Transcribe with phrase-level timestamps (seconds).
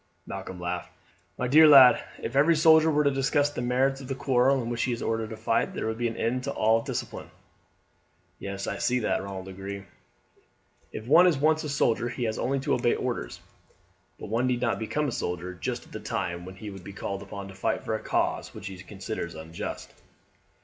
[0.25, 0.89] Malcolm laughed.
[1.37, 4.67] "My dear lad, if every soldier were to discuss the merits of the quarrel in
[4.71, 7.29] which he is ordered to fight there would be an end of all discipline."
[8.39, 9.85] "Yes, I see that," Ronald agreed;
[10.91, 13.41] "if one is once a soldier he has only to obey orders.
[14.19, 16.93] But one need not become a soldier just at the time when he would be
[16.93, 19.93] called upon to fight for a cause which he considers unjust."